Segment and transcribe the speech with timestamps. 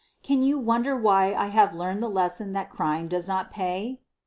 [0.23, 3.99] Can you wonder why I have learned the lesson that crime does not pay?